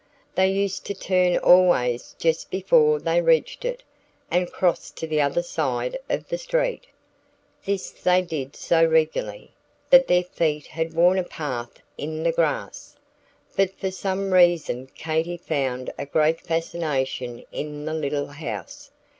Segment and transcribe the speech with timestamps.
[0.33, 3.83] They used to turn always just before they reached it,
[4.31, 6.87] and cross to the other side of the street.
[7.65, 9.51] This they did so regularly,
[9.91, 12.95] that their feet had worn a path in the grass.
[13.55, 18.89] But for some reason Katy found a great fascination in the little house.